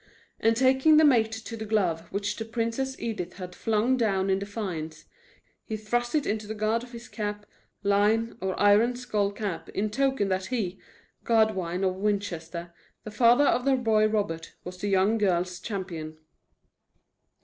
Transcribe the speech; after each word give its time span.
And, 0.39 0.57
taking 0.57 0.97
the 0.97 1.05
mate 1.05 1.31
to 1.31 1.55
the 1.55 1.63
glove 1.67 2.11
which 2.11 2.35
the 2.35 2.43
Princess 2.45 2.99
Edith 2.99 3.33
had 3.33 3.53
flung 3.53 3.97
down 3.97 4.31
in 4.31 4.39
defiance, 4.39 5.05
he 5.63 5.77
thrust 5.77 6.15
it 6.15 6.25
into 6.25 6.47
the 6.47 6.55
guard 6.55 6.81
of 6.81 6.91
his 6.91 7.07
cappe. 7.07 7.45
line, 7.83 8.35
or 8.41 8.59
iron 8.59 8.95
skull 8.95 9.31
cap, 9.31 9.69
in 9.69 9.91
token 9.91 10.27
that 10.29 10.47
he, 10.47 10.79
Godwine 11.23 11.83
of 11.83 11.97
Winchester, 11.97 12.73
the 13.03 13.11
father 13.11 13.45
of 13.45 13.63
the 13.63 13.75
boy 13.75 14.07
Robert, 14.07 14.55
was 14.63 14.79
the 14.79 14.87
young 14.89 15.19
girl's 15.19 15.59
champion. 15.59 16.17